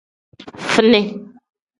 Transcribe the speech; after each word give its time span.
Fini. 0.71 1.01